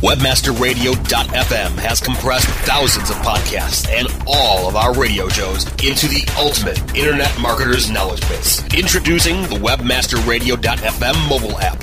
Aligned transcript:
Webmasterradio.fm 0.00 1.76
has 1.78 2.00
compressed 2.00 2.48
thousands 2.64 3.10
of 3.10 3.16
podcasts 3.16 3.86
and 3.90 4.08
all 4.26 4.66
of 4.66 4.74
our 4.74 4.94
radio 4.94 5.28
shows 5.28 5.66
into 5.84 6.08
the 6.08 6.26
ultimate 6.38 6.78
internet 6.96 7.28
marketer's 7.32 7.90
knowledge 7.90 8.22
base. 8.22 8.64
Introducing 8.74 9.42
the 9.42 9.56
Webmasterradio.fm 9.56 11.28
mobile 11.28 11.60
app. 11.60 11.78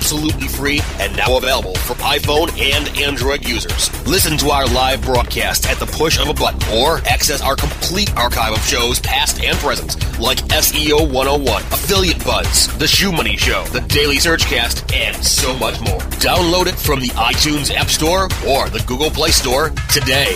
Absolutely 0.00 0.48
free 0.48 0.80
and 0.98 1.14
now 1.14 1.36
available 1.36 1.74
for 1.74 1.92
iPhone 1.96 2.48
and 2.58 2.88
Android 2.98 3.46
users. 3.46 3.90
Listen 4.06 4.38
to 4.38 4.48
our 4.48 4.66
live 4.68 5.02
broadcast 5.02 5.68
at 5.68 5.78
the 5.78 5.84
push 5.84 6.18
of 6.18 6.30
a 6.30 6.32
button 6.32 6.58
or 6.74 7.02
access 7.06 7.42
our 7.42 7.54
complete 7.54 8.10
archive 8.16 8.54
of 8.54 8.64
shows 8.64 8.98
past 9.00 9.44
and 9.44 9.58
present 9.58 9.96
like 10.18 10.38
SEO 10.48 11.12
101, 11.12 11.62
Affiliate 11.64 12.24
Buzz, 12.24 12.66
The 12.78 12.88
Shoe 12.88 13.12
Money 13.12 13.36
Show, 13.36 13.62
The 13.64 13.82
Daily 13.82 14.16
Searchcast, 14.16 14.90
and 14.94 15.22
so 15.22 15.54
much 15.58 15.78
more. 15.82 16.00
Download 16.18 16.66
it 16.66 16.76
from 16.76 17.00
the 17.00 17.08
iTunes 17.08 17.72
App 17.72 17.90
Store 17.90 18.24
or 18.48 18.70
the 18.70 18.82
Google 18.86 19.10
Play 19.10 19.30
Store 19.30 19.68
today. 19.90 20.34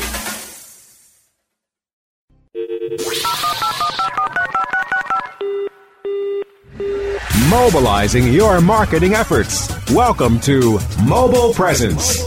Mobilizing 7.55 8.33
your 8.33 8.61
marketing 8.61 9.15
efforts. 9.15 9.69
Welcome 9.93 10.41
to 10.41 10.81
Mobile 11.05 11.55
Presence. 11.55 12.19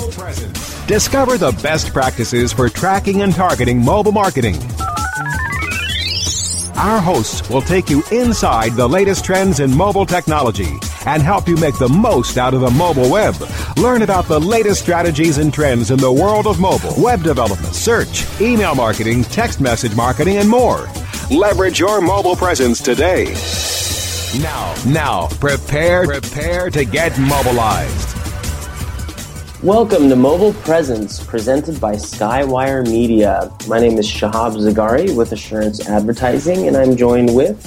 Discover 0.86 1.38
the 1.38 1.52
best 1.62 1.92
practices 1.92 2.54
for 2.54 2.70
tracking 2.70 3.24
and 3.24 3.36
targeting 3.36 3.84
mobile 3.84 4.14
marketing. 4.14 4.56
Our 6.78 7.02
hosts 7.02 7.50
will 7.50 7.62
take 7.62 7.90
you 7.90 8.04
inside 8.10 8.76
the 8.76 8.88
latest 8.88 9.26
trends 9.26 9.60
in 9.60 9.76
mobile 9.76 10.06
technology 10.06 10.80
and 11.06 11.22
help 11.22 11.50
you 11.50 11.58
make 11.58 11.78
the 11.78 11.90
most 11.90 12.38
out 12.38 12.54
of 12.54 12.62
the 12.62 12.72
mobile 12.72 13.12
web. 13.12 13.36
Learn 13.76 14.04
about 14.04 14.30
the 14.30 14.40
latest 14.40 14.82
strategies 14.82 15.40
and 15.40 15.54
trends 15.54 15.92
in 15.92 15.98
the 15.98 16.12
world 16.12 16.48
of 16.48 16.62
mobile, 16.62 16.94
web 16.98 17.22
development, 17.22 17.76
search, 17.76 18.26
email 18.40 18.76
marketing, 18.76 19.26
text 19.26 19.60
message 19.60 19.94
marketing, 19.94 20.38
and 20.38 20.50
more. 20.50 20.88
Leverage 21.30 21.82
your 21.82 22.00
mobile 22.00 22.38
presence 22.38 22.82
today. 22.82 23.36
Now, 24.36 24.76
now, 24.86 25.28
prepare, 25.40 26.06
prepare 26.06 26.70
to 26.72 26.84
get 26.84 27.18
mobilized. 27.18 28.14
Welcome 29.64 30.10
to 30.10 30.18
Mobile 30.18 30.52
Presence, 30.54 31.24
presented 31.24 31.80
by 31.80 31.96
Skywire 31.96 32.86
Media. 32.86 33.50
My 33.70 33.80
name 33.80 33.98
is 33.98 34.06
Shahab 34.06 34.58
Zargari 34.58 35.16
with 35.16 35.32
Assurance 35.32 35.88
Advertising, 35.88 36.68
and 36.68 36.76
I'm 36.76 36.98
joined 36.98 37.34
with 37.34 37.58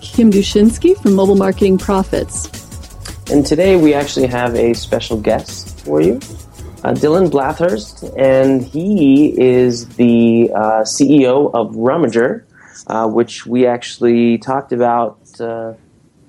Kim 0.00 0.30
Dushinski 0.30 0.96
from 1.02 1.14
Mobile 1.14 1.36
Marketing 1.36 1.76
Profits. 1.76 2.48
And 3.30 3.44
today 3.44 3.76
we 3.76 3.92
actually 3.92 4.28
have 4.28 4.54
a 4.54 4.72
special 4.72 5.20
guest 5.20 5.80
for 5.84 6.00
you, 6.00 6.14
uh, 6.82 6.94
Dylan 6.94 7.30
Bathurst, 7.30 8.04
and 8.16 8.64
he 8.64 9.38
is 9.38 9.86
the 9.96 10.50
uh, 10.54 10.80
CEO 10.80 11.52
of 11.52 11.74
Rummager, 11.74 12.42
uh, 12.86 13.08
which 13.08 13.46
we 13.46 13.66
actually 13.66 14.38
talked 14.38 14.72
about. 14.72 15.18
Uh, 15.40 15.74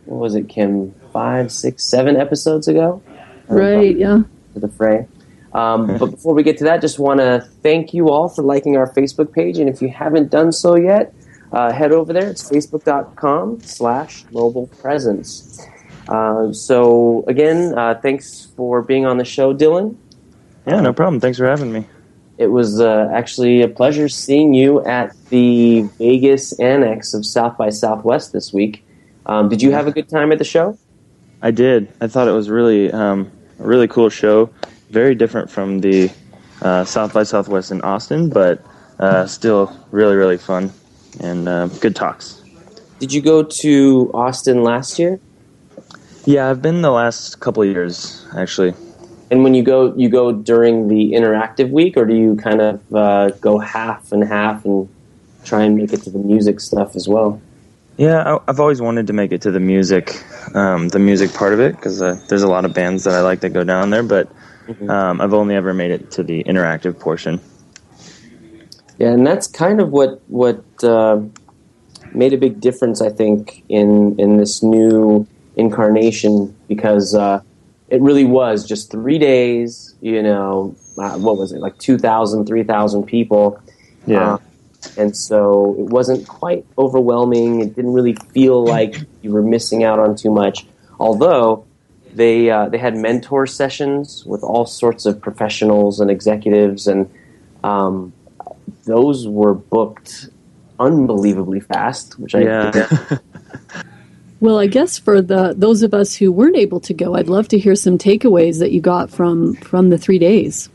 what 0.05 0.19
was 0.19 0.35
it, 0.35 0.49
Kim? 0.49 0.93
Five, 1.11 1.51
six, 1.51 1.83
seven 1.83 2.15
episodes 2.15 2.67
ago. 2.67 3.01
Right. 3.47 3.95
Yeah. 3.95 4.23
To 4.53 4.59
the 4.59 4.67
fray. 4.67 5.07
Um, 5.53 5.97
but 5.97 6.07
before 6.07 6.33
we 6.33 6.43
get 6.43 6.57
to 6.57 6.65
that, 6.65 6.81
just 6.81 6.99
want 6.99 7.21
to 7.21 7.47
thank 7.63 7.93
you 7.93 8.09
all 8.09 8.27
for 8.27 8.41
liking 8.41 8.75
our 8.75 8.91
Facebook 8.91 9.31
page, 9.31 9.57
and 9.57 9.69
if 9.69 9.81
you 9.81 9.87
haven't 9.87 10.29
done 10.29 10.51
so 10.51 10.75
yet, 10.75 11.13
uh, 11.53 11.71
head 11.71 11.93
over 11.93 12.11
there. 12.11 12.29
It's 12.29 12.49
facebook.com 12.49 13.61
slash 13.61 14.25
mobile 14.31 14.67
presence. 14.67 15.65
Uh, 16.09 16.51
so, 16.51 17.23
again, 17.27 17.73
uh, 17.77 17.95
thanks 18.01 18.49
for 18.57 18.81
being 18.81 19.05
on 19.05 19.17
the 19.17 19.23
show, 19.23 19.53
Dylan. 19.53 19.95
Yeah, 20.67 20.81
no 20.81 20.91
problem. 20.91 21.21
Thanks 21.21 21.37
for 21.37 21.45
having 21.45 21.71
me. 21.71 21.85
It 22.37 22.47
was 22.47 22.81
uh, 22.81 23.09
actually 23.13 23.61
a 23.61 23.67
pleasure 23.67 24.09
seeing 24.09 24.53
you 24.53 24.83
at 24.85 25.15
the 25.29 25.83
Vegas 25.97 26.59
annex 26.59 27.13
of 27.13 27.25
South 27.25 27.57
by 27.57 27.69
Southwest 27.69 28.33
this 28.33 28.51
week. 28.51 28.83
Um, 29.25 29.49
did 29.49 29.61
you 29.61 29.71
have 29.71 29.87
a 29.87 29.91
good 29.91 30.09
time 30.09 30.31
at 30.31 30.37
the 30.37 30.43
show? 30.43 30.77
I 31.41 31.51
did. 31.51 31.91
I 32.01 32.07
thought 32.07 32.27
it 32.27 32.31
was 32.31 32.49
really 32.49 32.91
um, 32.91 33.31
a 33.59 33.63
really 33.63 33.87
cool 33.87 34.09
show. 34.09 34.49
Very 34.89 35.15
different 35.15 35.49
from 35.49 35.79
the 35.79 36.11
uh, 36.61 36.83
South 36.83 37.13
by 37.13 37.23
Southwest 37.23 37.71
in 37.71 37.81
Austin, 37.81 38.29
but 38.29 38.65
uh, 38.99 39.25
still 39.25 39.75
really, 39.91 40.15
really 40.15 40.37
fun 40.37 40.71
and 41.19 41.47
uh, 41.47 41.67
good 41.67 41.95
talks. 41.95 42.41
Did 42.99 43.13
you 43.13 43.21
go 43.21 43.43
to 43.43 44.11
Austin 44.13 44.63
last 44.63 44.99
year? 44.99 45.19
Yeah, 46.25 46.49
I've 46.49 46.61
been 46.61 46.81
the 46.81 46.91
last 46.91 47.39
couple 47.39 47.63
of 47.63 47.69
years 47.69 48.25
actually. 48.35 48.73
And 49.31 49.43
when 49.43 49.53
you 49.53 49.63
go, 49.63 49.93
you 49.95 50.09
go 50.09 50.31
during 50.31 50.87
the 50.87 51.13
interactive 51.13 51.71
week, 51.71 51.97
or 51.97 52.05
do 52.05 52.15
you 52.15 52.35
kind 52.35 52.61
of 52.61 52.93
uh, 52.93 53.29
go 53.41 53.57
half 53.57 54.11
and 54.11 54.23
half 54.23 54.65
and 54.65 54.87
try 55.43 55.63
and 55.63 55.75
make 55.75 55.93
it 55.93 56.03
to 56.03 56.09
the 56.09 56.19
music 56.19 56.59
stuff 56.59 56.95
as 56.95 57.07
well? 57.07 57.41
Yeah, 57.97 58.39
I've 58.47 58.59
always 58.59 58.81
wanted 58.81 59.07
to 59.07 59.13
make 59.13 59.31
it 59.31 59.41
to 59.43 59.51
the 59.51 59.59
music, 59.59 60.21
um, 60.53 60.89
the 60.89 60.99
music 60.99 61.33
part 61.33 61.53
of 61.53 61.59
it, 61.59 61.75
because 61.75 62.01
uh, 62.01 62.19
there's 62.27 62.43
a 62.43 62.47
lot 62.47 62.65
of 62.65 62.73
bands 62.73 63.05
that 63.05 63.13
I 63.13 63.21
like 63.21 63.39
that 63.39 63.49
go 63.49 63.63
down 63.63 63.89
there, 63.89 64.03
but 64.03 64.29
mm-hmm. 64.67 64.89
um, 64.89 65.21
I've 65.21 65.33
only 65.33 65.55
ever 65.55 65.73
made 65.73 65.91
it 65.91 66.11
to 66.11 66.23
the 66.23 66.43
interactive 66.43 66.99
portion. 66.99 67.39
Yeah, 68.97 69.11
and 69.11 69.25
that's 69.25 69.47
kind 69.47 69.81
of 69.81 69.91
what 69.91 70.21
what 70.27 70.63
uh, 70.83 71.21
made 72.13 72.33
a 72.33 72.37
big 72.37 72.59
difference, 72.59 73.01
I 73.01 73.09
think, 73.09 73.63
in 73.69 74.19
in 74.19 74.37
this 74.37 74.61
new 74.61 75.25
incarnation 75.55 76.55
because 76.67 77.15
uh, 77.15 77.41
it 77.89 78.01
really 78.01 78.25
was 78.25 78.65
just 78.65 78.91
three 78.91 79.17
days. 79.17 79.95
You 80.01 80.23
know, 80.23 80.75
uh, 80.97 81.17
what 81.17 81.37
was 81.37 81.51
it 81.51 81.59
like 81.59 81.77
2,000, 81.77 82.45
3,000 82.45 83.03
people? 83.03 83.59
Yeah. 84.07 84.33
Uh, 84.33 84.37
and 84.97 85.17
so 85.17 85.75
it 85.79 85.85
wasn't 85.85 86.27
quite 86.27 86.65
overwhelming. 86.77 87.61
It 87.61 87.75
didn't 87.75 87.93
really 87.93 88.15
feel 88.33 88.63
like 88.63 88.95
you 89.21 89.31
were 89.31 89.41
missing 89.41 89.83
out 89.83 89.99
on 89.99 90.15
too 90.15 90.29
much. 90.29 90.65
Although 90.99 91.65
they 92.13 92.49
uh, 92.49 92.69
they 92.69 92.77
had 92.77 92.95
mentor 92.95 93.45
sessions 93.47 94.23
with 94.25 94.43
all 94.43 94.65
sorts 94.65 95.05
of 95.05 95.19
professionals 95.19 95.99
and 95.99 96.09
executives, 96.09 96.87
and 96.87 97.11
um, 97.63 98.13
those 98.85 99.27
were 99.27 99.53
booked 99.53 100.29
unbelievably 100.79 101.61
fast, 101.61 102.17
which 102.19 102.35
I 102.35 102.41
yeah. 102.41 102.87
well, 104.39 104.59
I 104.59 104.67
guess 104.67 104.97
for 104.97 105.21
the 105.21 105.53
those 105.55 105.83
of 105.83 105.93
us 105.93 106.15
who 106.15 106.31
weren't 106.31 106.57
able 106.57 106.79
to 106.81 106.93
go, 106.93 107.15
I'd 107.15 107.29
love 107.29 107.47
to 107.49 107.57
hear 107.57 107.75
some 107.75 107.97
takeaways 107.97 108.59
that 108.59 108.71
you 108.71 108.81
got 108.81 109.09
from 109.09 109.55
from 109.55 109.89
the 109.89 109.97
three 109.97 110.19
days. 110.19 110.69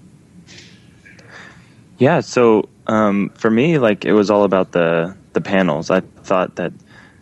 Yeah, 1.99 2.21
so 2.21 2.69
um, 2.87 3.31
for 3.37 3.51
me, 3.51 3.79
like 3.79 4.05
it 4.05 4.13
was 4.13 4.31
all 4.31 4.45
about 4.45 4.73
the 4.73 5.17
the 5.35 5.41
panels. 5.41 5.91
I 5.91 6.01
thought 6.01 6.57
that 6.57 6.73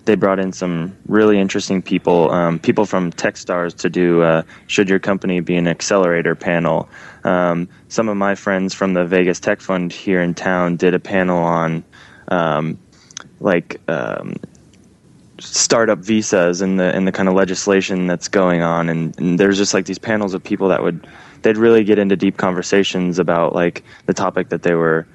they 0.05 0.14
brought 0.14 0.38
in 0.38 0.52
some 0.52 0.96
really 1.06 1.38
interesting 1.38 1.82
people, 1.82 2.31
um, 2.31 2.58
people 2.58 2.87
from 2.87 3.12
TechStars 3.12 3.76
to 3.79 3.90
do 3.90 4.23
uh, 4.23 4.43
"Should 4.69 4.88
Your 4.88 5.00
Company 5.00 5.40
Be 5.40 5.56
an 5.56 5.67
Accelerator?" 5.67 6.35
panel. 6.35 6.88
Um, 7.25 7.69
some 7.88 8.08
of 8.08 8.17
my 8.17 8.37
friends 8.37 8.73
from 8.73 8.94
the 8.94 9.05
Vegas 9.05 9.40
Tech 9.40 9.61
Fund 9.61 9.93
here 9.93 10.23
in 10.23 10.35
town 10.35 10.76
did 10.76 10.94
a 10.94 11.00
panel 11.00 11.38
on 11.38 11.85
um, 12.29 12.79
like 13.40 13.81
um, 13.88 14.37
startup 15.40 15.99
visas 15.99 16.61
and 16.61 16.79
the 16.79 16.94
and 16.94 17.06
the 17.06 17.12
kind 17.12 17.29
of 17.29 17.35
legislation 17.35 18.06
that's 18.06 18.29
going 18.29 18.62
on, 18.62 18.88
and, 18.88 19.19
and 19.19 19.38
there's 19.38 19.56
just 19.56 19.75
like 19.75 19.87
these 19.87 19.99
panels 19.99 20.35
of 20.35 20.43
people 20.43 20.69
that 20.69 20.82
would 20.82 21.06
they'd 21.43 21.56
really 21.56 21.85
get 21.85 21.99
into 21.99 22.17
deep 22.17 22.37
conversations 22.37 23.19
about 23.19 23.55
like 23.55 23.85
the 24.06 24.14
topic 24.14 24.49
that 24.49 24.62
they 24.62 24.75
were 24.75 25.06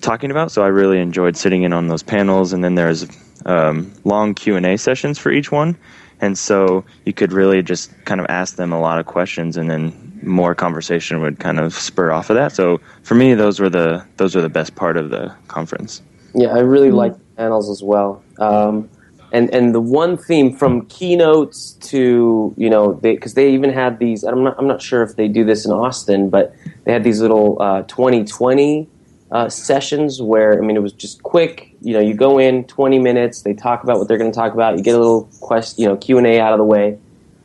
talking 0.00 0.30
about. 0.30 0.52
So 0.52 0.62
I 0.62 0.68
really 0.68 0.98
enjoyed 0.98 1.36
sitting 1.36 1.62
in 1.62 1.72
on 1.72 1.88
those 1.88 2.02
panels, 2.02 2.52
and 2.52 2.62
then 2.62 2.74
there's 2.74 3.06
um, 3.46 3.92
long 4.04 4.34
Q 4.34 4.56
and 4.56 4.66
A 4.66 4.76
sessions 4.76 5.18
for 5.18 5.32
each 5.32 5.50
one, 5.50 5.76
and 6.20 6.38
so 6.38 6.84
you 7.04 7.12
could 7.12 7.32
really 7.32 7.62
just 7.62 7.92
kind 8.04 8.20
of 8.20 8.26
ask 8.28 8.56
them 8.56 8.72
a 8.72 8.80
lot 8.80 8.98
of 8.98 9.06
questions, 9.06 9.56
and 9.56 9.70
then 9.70 10.20
more 10.22 10.54
conversation 10.54 11.20
would 11.20 11.40
kind 11.40 11.58
of 11.58 11.74
spur 11.74 12.12
off 12.12 12.30
of 12.30 12.36
that. 12.36 12.52
So 12.52 12.80
for 13.02 13.14
me, 13.14 13.34
those 13.34 13.58
were 13.58 13.70
the 13.70 14.04
those 14.16 14.34
were 14.34 14.42
the 14.42 14.48
best 14.48 14.76
part 14.76 14.96
of 14.96 15.10
the 15.10 15.34
conference. 15.48 16.02
Yeah, 16.34 16.48
I 16.48 16.60
really 16.60 16.90
liked 16.90 17.18
the 17.18 17.36
panels 17.36 17.68
as 17.68 17.82
well. 17.82 18.22
Um, 18.38 18.88
and 19.32 19.52
and 19.52 19.74
the 19.74 19.80
one 19.80 20.16
theme 20.16 20.54
from 20.54 20.86
keynotes 20.86 21.72
to 21.72 22.54
you 22.56 22.70
know 22.70 22.92
because 22.92 23.34
they, 23.34 23.46
they, 23.46 23.54
even 23.54 23.72
had 23.72 23.98
these. 23.98 24.22
I'm 24.22 24.44
not 24.44 24.56
I'm 24.58 24.68
not 24.68 24.80
sure 24.80 25.02
if 25.02 25.16
they 25.16 25.28
do 25.28 25.44
this 25.44 25.64
in 25.64 25.72
Austin, 25.72 26.30
but 26.30 26.54
they 26.84 26.92
had 26.92 27.02
these 27.02 27.20
little 27.20 27.60
uh, 27.60 27.82
2020 27.82 28.88
uh, 29.30 29.48
sessions 29.48 30.20
where 30.20 30.56
I 30.56 30.64
mean 30.64 30.76
it 30.76 30.82
was 30.82 30.92
just 30.92 31.22
quick. 31.22 31.74
You 31.80 31.94
know, 31.94 32.00
you 32.00 32.14
go 32.14 32.38
in 32.38 32.64
20 32.64 32.98
minutes, 32.98 33.42
they 33.42 33.54
talk 33.54 33.82
about 33.82 33.98
what 33.98 34.06
they're 34.06 34.18
going 34.18 34.30
to 34.30 34.36
talk 34.36 34.52
about. 34.52 34.76
You 34.76 34.84
get 34.84 34.94
a 34.94 34.98
little 34.98 35.28
quest, 35.40 35.78
you 35.78 35.86
know, 35.86 35.96
Q 35.96 36.18
and 36.18 36.26
A 36.26 36.38
out 36.38 36.52
of 36.52 36.58
the 36.58 36.64
way, 36.64 36.98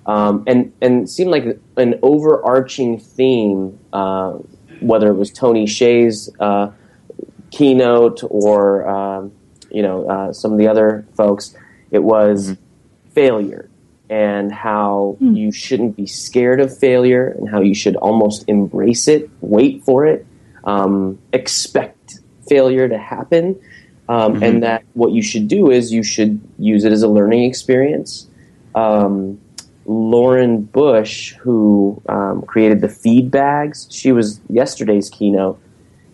um, 0.05 0.43
and 0.45 0.73
and 0.81 1.03
it 1.03 1.09
seemed 1.09 1.31
like 1.31 1.59
an 1.77 1.99
overarching 2.03 2.99
theme. 2.99 3.79
Uh, 3.93 4.39
whether 4.79 5.07
it 5.07 5.15
was 5.15 5.31
Tony 5.31 5.65
Hsieh's 5.65 6.29
uh, 6.39 6.71
keynote 7.51 8.21
or 8.29 8.87
um, 8.87 9.31
you 9.71 9.81
know 9.81 10.07
uh, 10.09 10.33
some 10.33 10.51
of 10.51 10.57
the 10.57 10.67
other 10.67 11.05
folks, 11.15 11.55
it 11.91 12.03
was 12.03 12.51
mm-hmm. 12.51 13.11
failure 13.11 13.69
and 14.09 14.51
how 14.51 15.17
mm. 15.21 15.35
you 15.35 15.51
shouldn't 15.51 15.97
be 15.97 16.05
scared 16.05 16.61
of 16.61 16.75
failure 16.77 17.27
and 17.27 17.49
how 17.49 17.59
you 17.59 17.75
should 17.75 17.95
almost 17.97 18.45
embrace 18.47 19.07
it, 19.07 19.29
wait 19.41 19.83
for 19.83 20.05
it 20.05 20.25
um, 20.67 21.17
expect 21.33 22.19
failure 22.47 22.87
to 22.87 22.97
happen, 22.97 23.59
um, 24.09 24.33
mm-hmm. 24.33 24.43
and 24.43 24.63
that 24.63 24.83
what 24.93 25.13
you 25.13 25.23
should 25.23 25.47
do 25.47 25.71
is 25.71 25.91
you 25.91 26.03
should 26.03 26.39
use 26.59 26.83
it 26.83 26.91
as 26.91 27.01
a 27.01 27.07
learning 27.07 27.43
experience. 27.45 28.27
Um, 28.75 29.39
Lauren 29.85 30.63
Bush, 30.63 31.33
who 31.35 32.01
um, 32.09 32.41
created 32.41 32.81
the 32.81 32.89
feed 32.89 33.31
bags, 33.31 33.87
she 33.89 34.11
was 34.11 34.41
yesterday's 34.49 35.09
keynote, 35.09 35.59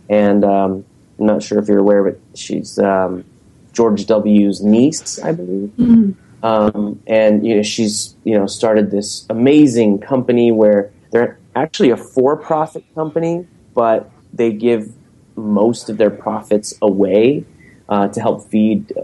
and 0.07 0.45
um, 0.45 0.85
I'm 1.19 1.25
not 1.25 1.41
sure 1.41 1.57
if 1.57 1.67
you're 1.67 1.79
aware, 1.79 2.03
but 2.03 2.19
she's 2.35 2.77
um, 2.77 3.25
George 3.73 4.05
W.'s 4.05 4.63
niece, 4.63 5.19
I 5.19 5.33
believe. 5.33 5.69
Mm-hmm. 5.77 6.11
Um, 6.45 7.01
and 7.07 7.45
you 7.45 7.55
know 7.55 7.63
she's 7.63 8.15
you 8.23 8.37
know 8.37 8.47
started 8.47 8.91
this 8.91 9.25
amazing 9.29 9.99
company 9.99 10.51
where 10.51 10.91
they're 11.11 11.39
actually 11.55 11.91
a 11.91 11.97
for-profit 11.97 12.83
company, 12.95 13.47
but 13.73 14.09
they 14.33 14.51
give 14.51 14.91
most 15.35 15.89
of 15.89 15.97
their 15.97 16.09
profits 16.09 16.73
away 16.81 17.45
uh, 17.89 18.07
to 18.09 18.19
help 18.19 18.49
feed, 18.49 18.91
uh, 18.97 19.01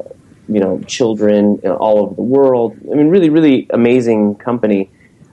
you 0.48 0.60
know, 0.60 0.80
children 0.82 1.60
all 1.60 2.00
over 2.00 2.16
the 2.16 2.22
world. 2.22 2.78
I 2.92 2.96
mean, 2.96 3.10
really, 3.10 3.30
really 3.30 3.68
amazing 3.70 4.36
company. 4.36 4.90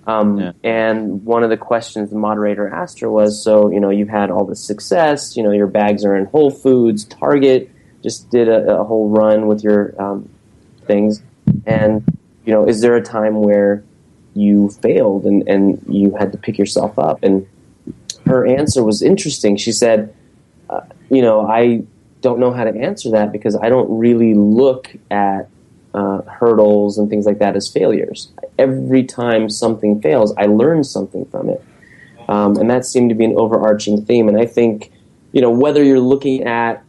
Um, 0.07 0.39
yeah. 0.39 0.53
And 0.63 1.25
one 1.25 1.43
of 1.43 1.51
the 1.51 1.57
questions 1.57 2.11
the 2.11 2.17
moderator 2.17 2.69
asked 2.69 3.01
her 3.01 3.11
was, 3.11 3.43
"So, 3.43 3.71
you 3.71 3.81
know, 3.81 3.91
you've 3.91 4.09
had 4.09 4.31
all 4.31 4.45
this 4.45 4.63
success. 4.63 5.37
You 5.37 5.43
know, 5.43 5.51
your 5.51 5.67
bags 5.67 6.05
are 6.05 6.15
in 6.15 6.27
Whole 6.27 6.51
Foods, 6.51 7.05
Target. 7.05 7.71
Just 8.07 8.31
did 8.31 8.49
a, 8.49 8.79
a 8.79 8.85
whole 8.85 9.09
run 9.09 9.49
with 9.49 9.65
your 9.65 10.01
um, 10.01 10.29
things, 10.87 11.23
and 11.67 12.05
you 12.45 12.53
know, 12.53 12.65
is 12.65 12.81
there 12.81 12.95
a 12.95 13.03
time 13.03 13.43
where 13.43 13.83
you 14.35 14.69
failed 14.69 15.25
and, 15.25 15.43
and 15.49 15.83
you 15.89 16.15
had 16.15 16.31
to 16.31 16.39
pick 16.39 16.57
yourself 16.57 17.01
up?" 17.01 17.25
And 17.25 17.45
her 18.27 18.47
answer 18.47 18.85
was 18.85 19.03
interesting. 19.03 19.57
She 19.57 19.73
said, 19.73 20.15
uh, 20.71 20.83
"You 21.11 21.21
know, 21.21 21.49
I 21.49 21.83
don't 22.21 22.39
know 22.39 22.53
how 22.53 22.63
to 22.63 22.75
answer 22.79 23.11
that 23.11 23.33
because 23.33 23.57
I 23.57 23.69
don't 23.69 23.91
really 23.99 24.35
look 24.35 24.95
at 25.11 25.49
uh, 25.93 26.23
hurdles 26.23 26.99
and 26.99 27.11
things 27.11 27.27
like 27.27 27.41
that 27.41 27.57
as 27.57 27.67
failures. 27.67 28.29
Every 28.57 29.03
time 29.03 29.51
something 29.51 30.01
fails, 30.01 30.33
I 30.37 30.47
learn 30.47 30.85
something 30.85 31.25
from 31.25 31.49
it, 31.49 31.65
um, 32.29 32.57
and 32.57 32.71
that 32.71 32.87
seemed 32.87 33.09
to 33.09 33.17
be 33.17 33.25
an 33.25 33.35
overarching 33.37 34.05
theme. 34.05 34.29
And 34.29 34.39
I 34.39 34.47
think, 34.47 34.93
you 35.33 35.41
know, 35.41 35.51
whether 35.51 35.83
you're 35.83 36.07
looking 36.15 36.45
at 36.45 36.85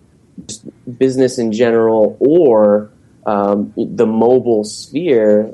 business 0.98 1.38
in 1.38 1.52
general 1.52 2.18
or 2.20 2.92
um, 3.26 3.74
the 3.76 4.06
mobile 4.06 4.64
sphere, 4.64 5.54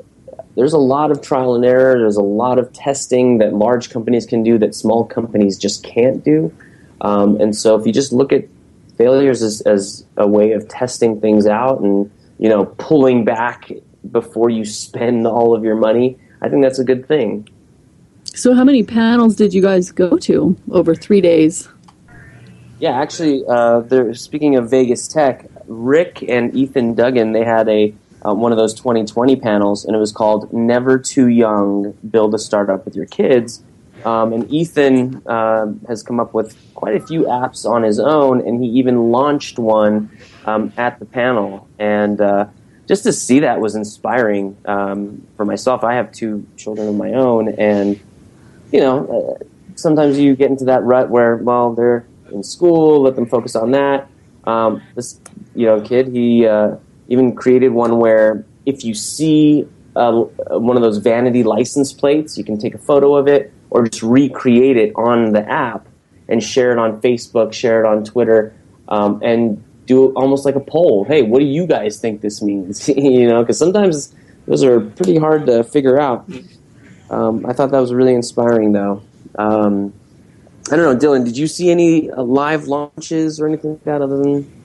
there's 0.56 0.72
a 0.72 0.78
lot 0.78 1.10
of 1.10 1.20
trial 1.20 1.54
and 1.54 1.64
error. 1.64 1.98
There's 1.98 2.16
a 2.16 2.22
lot 2.22 2.58
of 2.58 2.72
testing 2.72 3.38
that 3.38 3.54
large 3.54 3.90
companies 3.90 4.26
can 4.26 4.42
do 4.42 4.58
that 4.58 4.74
small 4.74 5.04
companies 5.04 5.58
just 5.58 5.82
can't 5.82 6.24
do. 6.24 6.52
Um, 7.00 7.40
and 7.40 7.56
so, 7.56 7.76
if 7.76 7.86
you 7.86 7.92
just 7.92 8.12
look 8.12 8.32
at 8.32 8.44
failures 8.96 9.42
as, 9.42 9.60
as 9.62 10.06
a 10.16 10.26
way 10.26 10.52
of 10.52 10.68
testing 10.68 11.20
things 11.20 11.46
out 11.46 11.80
and 11.80 12.10
you 12.38 12.48
know 12.48 12.66
pulling 12.78 13.24
back 13.24 13.70
before 14.12 14.48
you 14.48 14.64
spend 14.64 15.26
all 15.26 15.54
of 15.54 15.64
your 15.64 15.76
money, 15.76 16.16
I 16.40 16.48
think 16.48 16.62
that's 16.62 16.78
a 16.78 16.84
good 16.84 17.06
thing. 17.08 17.48
So, 18.34 18.54
how 18.54 18.64
many 18.64 18.82
panels 18.82 19.36
did 19.36 19.52
you 19.52 19.62
guys 19.62 19.90
go 19.90 20.16
to 20.18 20.56
over 20.70 20.94
three 20.94 21.20
days? 21.20 21.68
Yeah, 22.78 23.00
actually, 23.00 23.44
uh, 23.46 24.12
speaking 24.14 24.56
of 24.56 24.70
Vegas 24.70 25.06
Tech, 25.06 25.46
Rick 25.66 26.24
and 26.28 26.54
Ethan 26.54 26.94
Duggan, 26.94 27.32
they 27.32 27.44
had 27.44 27.68
a 27.68 27.94
uh, 28.26 28.32
one 28.32 28.52
of 28.52 28.58
those 28.58 28.72
2020 28.74 29.36
panels, 29.36 29.84
and 29.84 29.94
it 29.94 29.98
was 29.98 30.12
called 30.12 30.52
"Never 30.52 30.98
Too 30.98 31.28
Young: 31.28 31.92
Build 32.10 32.34
a 32.34 32.38
Startup 32.38 32.84
with 32.84 32.96
Your 32.96 33.06
Kids." 33.06 33.62
Um, 34.04 34.34
and 34.34 34.50
Ethan 34.50 35.22
uh, 35.26 35.72
has 35.88 36.02
come 36.02 36.20
up 36.20 36.34
with 36.34 36.56
quite 36.74 36.94
a 36.94 37.00
few 37.00 37.22
apps 37.22 37.68
on 37.68 37.82
his 37.82 37.98
own, 37.98 38.46
and 38.46 38.62
he 38.62 38.68
even 38.70 39.10
launched 39.10 39.58
one 39.58 40.10
um, 40.44 40.72
at 40.76 40.98
the 40.98 41.06
panel. 41.06 41.66
And 41.78 42.20
uh, 42.20 42.46
just 42.86 43.04
to 43.04 43.12
see 43.12 43.40
that 43.40 43.60
was 43.60 43.74
inspiring 43.74 44.56
um, 44.66 45.26
for 45.36 45.44
myself. 45.44 45.84
I 45.84 45.94
have 45.94 46.12
two 46.12 46.46
children 46.56 46.88
of 46.88 46.96
my 46.96 47.12
own, 47.12 47.48
and 47.48 47.98
you 48.72 48.80
know, 48.80 49.38
uh, 49.40 49.44
sometimes 49.76 50.18
you 50.18 50.34
get 50.36 50.50
into 50.50 50.66
that 50.66 50.82
rut 50.82 51.08
where, 51.08 51.36
well, 51.36 51.72
they're 51.72 52.04
in 52.30 52.42
school, 52.42 53.02
let 53.02 53.14
them 53.16 53.26
focus 53.26 53.56
on 53.56 53.70
that. 53.72 54.08
Um, 54.44 54.82
this, 54.94 55.20
you 55.54 55.66
know, 55.66 55.80
kid, 55.80 56.08
he 56.08 56.46
uh, 56.46 56.76
even 57.08 57.34
created 57.34 57.70
one 57.70 57.98
where 57.98 58.44
if 58.66 58.84
you 58.84 58.94
see 58.94 59.66
uh, 59.96 60.12
one 60.12 60.76
of 60.76 60.82
those 60.82 60.98
vanity 60.98 61.42
license 61.42 61.92
plates, 61.92 62.36
you 62.36 62.44
can 62.44 62.58
take 62.58 62.74
a 62.74 62.78
photo 62.78 63.14
of 63.14 63.28
it 63.28 63.52
or 63.70 63.86
just 63.86 64.02
recreate 64.02 64.76
it 64.76 64.92
on 64.96 65.32
the 65.32 65.48
app 65.48 65.86
and 66.28 66.42
share 66.42 66.72
it 66.72 66.78
on 66.78 67.00
Facebook, 67.00 67.52
share 67.52 67.84
it 67.84 67.86
on 67.86 68.04
Twitter, 68.04 68.54
um, 68.88 69.20
and 69.22 69.62
do 69.86 70.12
almost 70.14 70.44
like 70.44 70.54
a 70.54 70.60
poll. 70.60 71.04
Hey, 71.04 71.22
what 71.22 71.40
do 71.40 71.44
you 71.44 71.66
guys 71.66 72.00
think 72.00 72.20
this 72.20 72.42
means? 72.42 72.88
you 72.96 73.28
know, 73.28 73.42
because 73.42 73.58
sometimes 73.58 74.14
those 74.46 74.64
are 74.64 74.80
pretty 74.80 75.18
hard 75.18 75.46
to 75.46 75.64
figure 75.64 75.98
out. 75.98 76.28
Um, 77.10 77.44
I 77.46 77.52
thought 77.52 77.70
that 77.70 77.80
was 77.80 77.92
really 77.92 78.14
inspiring, 78.14 78.72
though. 78.72 79.02
Um, 79.36 79.92
I 80.70 80.76
don't 80.76 80.78
know, 80.78 80.96
Dylan. 80.96 81.24
Did 81.24 81.36
you 81.36 81.46
see 81.46 81.70
any 81.70 82.10
uh, 82.10 82.22
live 82.22 82.66
launches 82.68 83.38
or 83.38 83.46
anything 83.46 83.72
like 83.72 83.84
that 83.84 84.00
other 84.00 84.16
than? 84.16 84.62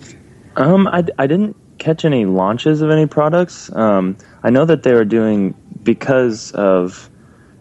Um, 0.56 0.88
I, 0.88 1.04
I 1.18 1.28
didn't 1.28 1.56
catch 1.78 2.06
any 2.06 2.26
launches 2.26 2.82
of 2.82 2.90
any 2.90 3.06
products. 3.06 3.72
Um, 3.74 4.18
I 4.44 4.50
know 4.50 4.66
that 4.66 4.84
they 4.84 4.94
were 4.94 5.06
doing 5.06 5.56
because 5.84 6.52
of 6.54 7.10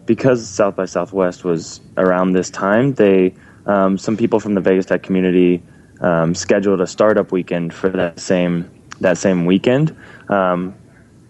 because 0.05 0.47
South 0.47 0.75
by 0.75 0.85
Southwest 0.85 1.43
was 1.43 1.81
around 1.97 2.31
this 2.31 2.49
time. 2.49 2.93
They 2.93 3.35
um, 3.65 3.97
some 3.97 4.15
people 4.15 4.39
from 4.39 4.53
the 4.53 4.61
Vegas 4.61 4.85
Tech 4.85 5.03
community 5.03 5.61
um, 6.01 6.33
scheduled 6.33 6.81
a 6.81 6.87
startup 6.87 7.31
weekend 7.31 7.73
for 7.73 7.89
that 7.89 8.19
same 8.19 8.69
that 9.01 9.17
same 9.17 9.45
weekend. 9.45 9.95
Um, 10.29 10.75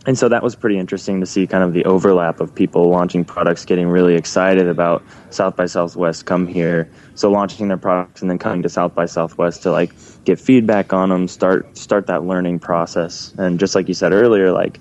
and 0.05 0.17
so 0.17 0.29
that 0.29 0.43
was 0.43 0.55
pretty 0.55 0.77
interesting 0.77 1.19
to 1.19 1.25
see 1.25 1.45
kind 1.45 1.63
of 1.63 1.73
the 1.73 1.83
overlap 1.83 2.39
of 2.39 2.55
people 2.55 2.89
launching 2.89 3.25
products, 3.25 3.65
getting 3.65 3.87
really 3.87 4.15
excited 4.15 4.67
about 4.67 5.03
South 5.29 5.57
by 5.57 5.65
Southwest 5.65 6.25
come 6.25 6.47
here. 6.47 6.89
So 7.15 7.29
launching 7.29 7.67
their 7.67 7.77
products 7.77 8.21
and 8.21 8.29
then 8.29 8.39
coming 8.39 8.63
to 8.63 8.69
South 8.69 8.95
by 8.95 9.05
Southwest 9.05 9.63
to 9.63 9.71
like 9.71 9.91
get 10.23 10.39
feedback 10.39 10.93
on 10.93 11.09
them, 11.09 11.27
start 11.27 11.77
start 11.77 12.07
that 12.07 12.23
learning 12.23 12.59
process. 12.59 13.33
And 13.37 13.59
just 13.59 13.75
like 13.75 13.89
you 13.89 13.93
said 13.93 14.13
earlier, 14.13 14.53
like 14.53 14.79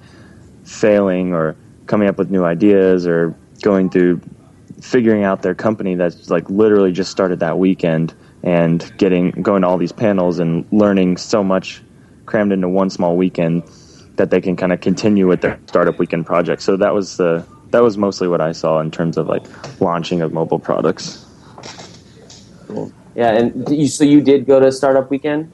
failing 0.62 1.34
or 1.34 1.56
coming 1.86 2.08
up 2.08 2.16
with 2.16 2.30
new 2.30 2.44
ideas 2.44 3.06
or 3.06 3.34
going 3.62 3.90
through 3.90 4.20
figuring 4.80 5.24
out 5.24 5.42
their 5.42 5.54
company 5.54 5.96
that's 5.96 6.30
like 6.30 6.48
literally 6.48 6.92
just 6.92 7.10
started 7.10 7.40
that 7.40 7.58
weekend 7.58 8.14
and 8.44 8.92
getting 8.98 9.30
going 9.42 9.62
to 9.62 9.68
all 9.68 9.78
these 9.78 9.90
panels 9.90 10.38
and 10.38 10.64
learning 10.70 11.16
so 11.16 11.42
much 11.42 11.82
crammed 12.26 12.52
into 12.52 12.68
one 12.68 12.88
small 12.88 13.16
weekend 13.16 13.64
that 14.18 14.30
they 14.30 14.40
can 14.40 14.56
kind 14.56 14.72
of 14.72 14.80
continue 14.80 15.26
with 15.26 15.40
their 15.40 15.58
startup 15.66 15.98
weekend 15.98 16.26
project. 16.26 16.62
So 16.62 16.76
that 16.76 16.94
was 16.94 17.16
the 17.16 17.44
that 17.70 17.82
was 17.82 17.96
mostly 17.96 18.28
what 18.28 18.40
I 18.40 18.52
saw 18.52 18.80
in 18.80 18.90
terms 18.90 19.16
of 19.16 19.26
like 19.26 19.44
launching 19.80 20.20
of 20.20 20.32
mobile 20.32 20.58
products. 20.58 21.24
Cool. 22.66 22.92
Yeah, 23.14 23.32
and 23.32 23.68
you, 23.68 23.88
so 23.88 24.04
you 24.04 24.20
did 24.20 24.46
go 24.46 24.60
to 24.60 24.70
startup 24.70 25.10
weekend. 25.10 25.52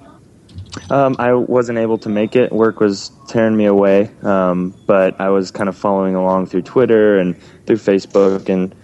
Um, 0.90 1.16
I 1.18 1.32
wasn't 1.34 1.78
able 1.78 1.98
to 1.98 2.08
make 2.08 2.34
it. 2.36 2.52
Work 2.52 2.80
was 2.80 3.10
tearing 3.28 3.56
me 3.56 3.66
away, 3.66 4.10
um, 4.22 4.74
but 4.86 5.20
I 5.20 5.28
was 5.28 5.50
kind 5.50 5.68
of 5.68 5.76
following 5.76 6.14
along 6.14 6.46
through 6.46 6.62
Twitter 6.62 7.18
and 7.18 7.40
through 7.66 7.76
Facebook 7.76 8.48
and 8.48 8.74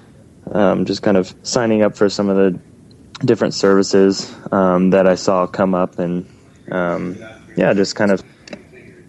um, 0.53 0.85
just 0.85 1.03
kind 1.03 1.17
of 1.17 1.35
signing 1.43 1.83
up 1.83 1.97
for 1.97 2.09
some 2.09 2.29
of 2.29 2.37
the 2.37 3.27
different 3.27 3.55
services 3.55 4.35
um, 4.53 4.91
that 4.91 5.07
I 5.07 5.17
saw 5.17 5.47
come 5.47 5.75
up, 5.75 5.99
and 5.99 6.27
um, 6.71 7.19
yeah, 7.57 7.75
just 7.75 7.97
kind 7.97 8.13
of 8.13 8.23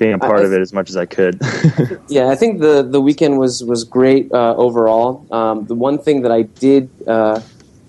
being 0.02 0.14
a 0.14 0.18
part 0.18 0.44
of 0.44 0.52
it 0.52 0.62
as 0.62 0.74
much 0.74 0.90
as 0.90 0.98
I 0.98 1.06
could. 1.06 1.40
yeah, 2.08 2.30
I 2.30 2.36
think 2.36 2.60
the 2.60 2.82
the 2.82 3.00
weekend 3.00 3.38
was 3.38 3.64
was 3.64 3.84
great 3.84 4.34
uh, 4.34 4.56
overall. 4.56 5.28
Um, 5.32 5.66
the 5.68 5.76
one 5.76 5.98
thing 6.00 6.24
that 6.24 6.32
I 6.32 6.42
did. 6.42 6.90
Uh, 7.08 7.42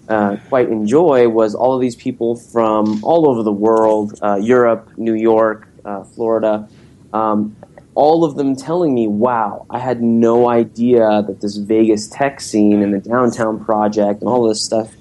uh, 0.09 0.37
quite 0.49 0.69
enjoy 0.69 1.28
was 1.28 1.54
all 1.54 1.75
of 1.75 1.81
these 1.81 1.95
people 1.97 2.35
from 2.37 3.02
all 3.02 3.31
over 3.31 3.42
the 3.42 3.52
world 3.52 4.19
uh, 4.21 4.35
Europe, 4.35 4.90
New 4.99 5.14
York, 5.14 5.69
uh, 5.87 6.02
Florida. 6.02 6.69
Um, 7.14 7.57
all 7.95 8.25
of 8.25 8.37
them 8.37 8.57
telling 8.57 8.92
me, 8.92 9.07
wow, 9.07 9.64
I 9.71 9.78
had 9.78 10.02
no 10.02 10.50
idea 10.50 11.23
that 11.26 11.40
this 11.40 11.57
Vegas 11.57 12.09
tech 12.09 12.40
scene 12.40 12.83
and 12.83 12.92
the 12.92 12.99
downtown 12.99 13.64
project 13.64 14.21
and 14.21 14.28
all 14.28 14.49
this 14.49 14.62
stuff 14.62 14.92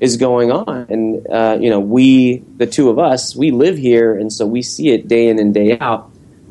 is 0.00 0.16
going 0.16 0.50
on. 0.50 0.86
And, 0.88 1.26
uh, 1.28 1.58
you 1.60 1.70
know, 1.70 1.80
we, 1.80 2.38
the 2.56 2.66
two 2.66 2.88
of 2.88 2.98
us, 2.98 3.36
we 3.36 3.50
live 3.50 3.76
here, 3.76 4.16
and 4.16 4.32
so 4.32 4.46
we 4.46 4.62
see 4.62 4.88
it 4.88 5.06
day 5.06 5.28
in 5.28 5.38
and 5.38 5.52
day 5.52 5.78
out. 5.78 6.10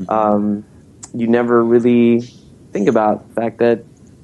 Um, 0.10 0.66
you 1.14 1.28
never 1.28 1.64
really 1.64 2.22
think 2.72 2.88
about 2.88 3.28
the 3.28 3.34
fact 3.34 3.60
that 3.60 3.84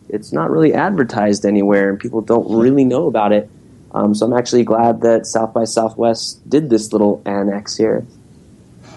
it's 0.10 0.34
not 0.34 0.52
really 0.52 0.74
advertised 0.74 1.46
anywhere 1.46 1.90
and 1.90 2.00
people 2.00 2.22
don't 2.22 2.52
really 2.52 2.84
know 2.84 3.08
about 3.08 3.32
it. 3.32 3.50
Um, 3.94 4.14
so 4.14 4.26
I'm 4.26 4.34
actually 4.34 4.64
glad 4.64 5.02
that 5.02 5.26
South 5.26 5.54
by 5.54 5.64
Southwest 5.64 6.48
did 6.50 6.70
this 6.70 6.92
little 6.92 7.22
annex 7.26 7.78
here. 7.78 8.06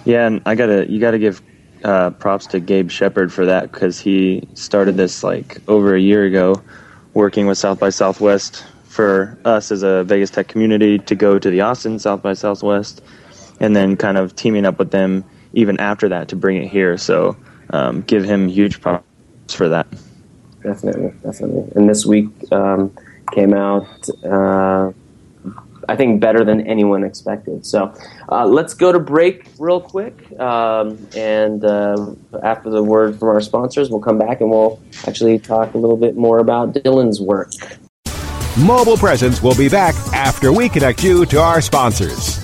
Yeah, 0.05 0.27
and 0.27 0.43
I 0.47 0.55
gotta 0.55 0.91
you 0.91 1.01
gotta 1.01 1.19
give 1.19 1.41
uh, 1.83 2.11
props 2.11 2.47
to 2.49 2.61
Gabe 2.61 2.91
Shepard 2.91 3.33
for 3.33 3.47
that 3.47 3.73
because 3.73 3.99
he 3.99 4.47
started 4.55 4.97
this 4.97 5.25
like 5.25 5.59
over 5.69 5.95
a 5.95 6.01
year 6.01 6.25
ago, 6.25 6.63
working 7.13 7.47
with 7.47 7.59
South 7.59 7.79
by 7.79 7.91
Southwest 7.91 8.65
for 8.85 9.37
us 9.45 9.73
as 9.73 9.83
a 9.83 10.05
Vegas 10.05 10.31
tech 10.31 10.47
community 10.47 10.99
to 10.99 11.15
go 11.15 11.39
to 11.39 11.51
the 11.51 11.61
Austin 11.61 11.99
South 11.99 12.23
by 12.23 12.35
Southwest, 12.35 13.03
and 13.61 13.75
then 13.75 13.97
kind 13.97 14.17
of 14.17 14.37
teaming 14.37 14.65
up 14.65 14.79
with 14.79 14.91
them 14.91 15.25
even 15.55 15.79
after 15.81 16.09
that 16.09 16.29
to 16.29 16.37
bring 16.37 16.57
it 16.57 16.69
here. 16.69 16.97
So 16.99 17.37
um, 17.71 18.03
give 18.03 18.25
him 18.25 18.49
huge 18.49 18.81
props 18.81 19.05
for 19.55 19.69
that. 19.69 19.87
Definitely, 20.63 21.13
definitely. 21.23 21.71
And 21.75 21.89
this 21.89 22.07
week 22.07 22.29
um, 22.53 22.97
came 23.33 23.55
out. 23.55 24.09
Uh, 24.25 24.93
I 25.89 25.97
think 25.97 26.21
better 26.21 26.45
than 26.45 26.67
anyone 26.67 27.05
expected. 27.05 27.67
So 27.67 27.95
uh, 28.31 28.47
let's 28.47 28.73
go 28.75 28.91
to 28.91 28.99
break 28.99 29.47
real 29.59 29.81
quick, 29.81 30.39
um, 30.41 31.07
and 31.15 31.63
uh, 31.65 32.15
after 32.43 32.71
the 32.71 32.83
word 32.83 33.19
from 33.19 33.29
our 33.29 33.41
sponsors, 33.41 33.91
we'll 33.91 34.01
come 34.01 34.19
back 34.19 34.41
and 34.41 34.51
we'll 34.51 34.81
actually 35.07 35.39
talk 35.39 35.75
a 35.75 35.79
little 35.79 35.99
bit 35.99 36.17
more 36.17 36.39
about 36.39 36.73
Dylan's 36.73 37.21
work. 37.21 37.53
Mobile 38.59 38.97
Presence 38.97 39.43
will 39.43 39.57
be 39.57 39.69
back 39.69 39.95
after 40.15 40.53
we 40.53 40.69
connect 40.69 41.03
you 41.03 41.27
to 41.27 41.41
our 41.41 41.61
sponsors. 41.61 42.44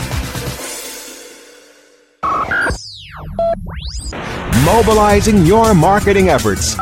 Mobilizing 4.59 5.45
your 5.45 5.73
marketing 5.73 6.27
efforts. 6.29 6.77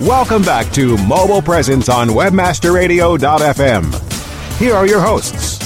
Welcome 0.00 0.42
back 0.42 0.72
to 0.74 0.96
Mobile 0.98 1.42
Presence 1.42 1.88
on 1.88 2.06
WebmasterRadio.fm. 2.08 4.58
Here 4.58 4.74
are 4.74 4.86
your 4.86 5.00
hosts. 5.00 5.58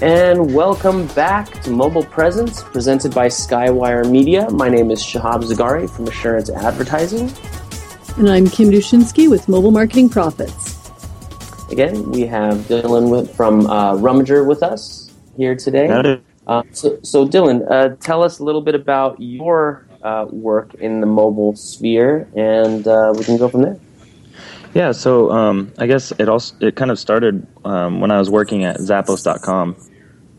And 0.00 0.54
welcome 0.54 1.08
back 1.08 1.50
to 1.62 1.70
Mobile 1.70 2.04
Presence, 2.04 2.62
presented 2.62 3.12
by 3.14 3.26
Skywire 3.26 4.08
Media. 4.08 4.48
My 4.50 4.68
name 4.68 4.92
is 4.92 5.02
Shahab 5.02 5.42
Zargari 5.42 5.90
from 5.90 6.06
Assurance 6.06 6.50
Advertising. 6.50 7.32
And 8.16 8.30
I'm 8.30 8.48
Kim 8.48 8.70
Dushinski 8.70 9.28
with 9.28 9.48
Mobile 9.48 9.72
Marketing 9.72 10.08
Profits. 10.08 10.78
Again, 11.72 12.10
we 12.12 12.26
have 12.26 12.58
Dylan 12.68 13.10
with, 13.10 13.34
from 13.34 13.66
uh, 13.66 13.94
Rummager 13.94 14.46
with 14.46 14.62
us 14.62 15.10
here 15.36 15.56
today. 15.56 16.20
Uh, 16.46 16.62
so, 16.72 16.98
so, 17.02 17.26
Dylan, 17.26 17.70
uh, 17.70 17.96
tell 18.00 18.22
us 18.22 18.38
a 18.38 18.44
little 18.44 18.62
bit 18.62 18.74
about 18.74 19.20
your 19.20 19.86
uh, 20.02 20.26
work 20.30 20.74
in 20.74 21.00
the 21.00 21.06
mobile 21.06 21.54
sphere, 21.54 22.28
and 22.34 22.86
uh, 22.86 23.12
we 23.16 23.24
can 23.24 23.36
go 23.36 23.48
from 23.48 23.62
there. 23.62 23.78
Yeah, 24.72 24.92
so 24.92 25.30
um, 25.32 25.72
I 25.78 25.86
guess 25.86 26.12
it 26.12 26.28
also 26.28 26.54
it 26.60 26.76
kind 26.76 26.90
of 26.90 26.98
started 26.98 27.46
um, 27.64 28.00
when 28.00 28.10
I 28.10 28.18
was 28.18 28.30
working 28.30 28.64
at 28.64 28.78
Zappos.com. 28.78 29.76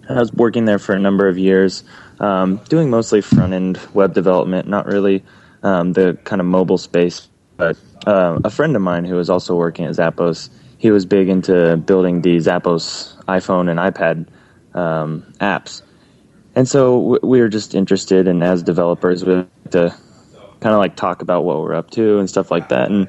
I 0.10 0.20
was 0.20 0.32
working 0.34 0.66
there 0.66 0.80
for 0.80 0.94
a 0.94 1.00
number 1.00 1.28
of 1.28 1.38
years, 1.38 1.84
um, 2.20 2.58
doing 2.70 2.90
mostly 2.90 3.22
front 3.22 3.54
end 3.54 3.80
web 3.94 4.14
development, 4.14 4.68
not 4.68 4.86
really 4.86 5.24
um, 5.64 5.94
the 5.94 6.18
kind 6.24 6.40
of 6.40 6.48
mobile 6.48 6.78
space. 6.78 7.28
But 7.58 7.78
uh, 8.08 8.40
a 8.44 8.50
friend 8.50 8.76
of 8.76 8.82
mine 8.82 9.06
who 9.06 9.16
was 9.16 9.30
also 9.30 9.56
working 9.56 9.86
at 9.86 9.96
Zappos, 9.96 10.50
he 10.78 10.92
was 10.92 11.06
big 11.06 11.30
into 11.30 11.78
building 11.78 12.22
the 12.22 12.38
Zappos 12.38 13.16
iPhone 13.26 13.70
and 13.70 13.80
iPad 13.80 14.28
um, 14.74 15.34
apps, 15.40 15.82
and 16.56 16.68
so 16.68 17.20
we 17.24 17.42
were 17.42 17.50
just 17.50 17.76
interested, 17.76 18.28
and 18.28 18.44
as 18.44 18.64
developers, 18.64 19.26
we 19.26 19.36
like 19.36 19.72
to 19.72 19.96
kind 20.60 20.74
of 20.74 20.80
like 20.80 20.96
talk 20.96 21.22
about 21.22 21.44
what 21.44 21.60
we're 21.62 21.76
up 21.76 21.92
to 21.92 22.20
and 22.20 22.30
stuff 22.30 22.52
like 22.52 22.70
that, 22.70 22.90
and 22.90 23.08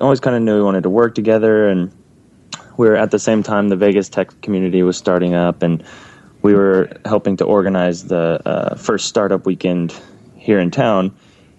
always 0.00 0.20
kind 0.20 0.36
of 0.36 0.42
knew 0.42 0.56
we 0.56 0.62
wanted 0.62 0.82
to 0.82 0.90
work 0.90 1.14
together. 1.14 1.68
And 1.68 1.92
we 2.76 2.88
were 2.88 2.96
at 2.96 3.10
the 3.10 3.18
same 3.18 3.42
time 3.42 3.68
the 3.68 3.76
Vegas 3.76 4.08
tech 4.08 4.40
community 4.40 4.82
was 4.82 4.96
starting 4.96 5.34
up 5.34 5.62
and 5.62 5.84
we 6.42 6.54
were 6.54 6.90
helping 7.04 7.36
to 7.38 7.44
organize 7.44 8.06
the 8.06 8.40
uh, 8.46 8.76
first 8.76 9.08
startup 9.08 9.44
weekend 9.44 9.94
here 10.36 10.60
in 10.60 10.70
town. 10.70 11.14